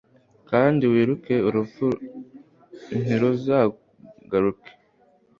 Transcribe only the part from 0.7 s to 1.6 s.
wirukane